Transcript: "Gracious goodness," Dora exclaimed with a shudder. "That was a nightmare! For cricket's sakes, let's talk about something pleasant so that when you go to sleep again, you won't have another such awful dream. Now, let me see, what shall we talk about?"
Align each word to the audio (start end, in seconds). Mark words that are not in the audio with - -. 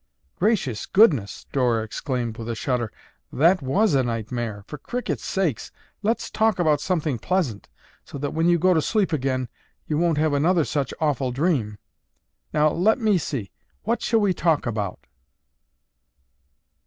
"Gracious 0.39 0.87
goodness," 0.87 1.45
Dora 1.51 1.83
exclaimed 1.83 2.37
with 2.39 2.49
a 2.49 2.55
shudder. 2.55 2.91
"That 3.31 3.61
was 3.61 3.93
a 3.93 4.01
nightmare! 4.01 4.63
For 4.65 4.79
cricket's 4.79 5.23
sakes, 5.23 5.71
let's 6.01 6.31
talk 6.31 6.57
about 6.57 6.81
something 6.81 7.19
pleasant 7.19 7.69
so 8.03 8.17
that 8.17 8.33
when 8.33 8.49
you 8.49 8.57
go 8.57 8.73
to 8.73 8.81
sleep 8.81 9.13
again, 9.13 9.47
you 9.85 9.99
won't 9.99 10.17
have 10.17 10.33
another 10.33 10.63
such 10.65 10.91
awful 10.99 11.31
dream. 11.31 11.77
Now, 12.51 12.71
let 12.71 12.97
me 12.97 13.19
see, 13.19 13.51
what 13.83 14.01
shall 14.01 14.21
we 14.21 14.33
talk 14.33 14.65
about?" 14.65 15.05